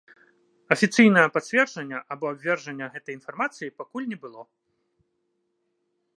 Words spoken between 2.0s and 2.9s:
або абвяржэння